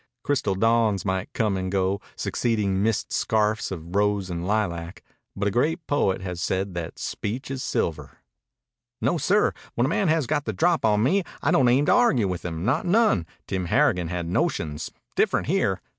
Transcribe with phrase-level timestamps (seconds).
[0.23, 5.03] Crystal dawns might come and go, succeeding mist scarfs of rose and lilac,
[5.35, 8.17] but a great poet has said that speech is silver.
[8.99, 9.53] "No, sir.
[9.75, 12.43] When a man has got the drop on me I don't aim to argue with
[12.43, 12.65] him.
[12.65, 13.27] Not none.
[13.45, 14.89] Tim Harrigan had notions.
[15.15, 15.81] Different here.